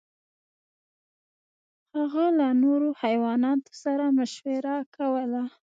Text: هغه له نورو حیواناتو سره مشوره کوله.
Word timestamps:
هغه 1.97 2.25
له 2.39 2.47
نورو 2.63 2.89
حیواناتو 3.01 3.71
سره 3.83 4.05
مشوره 4.17 4.75
کوله. 4.95 5.43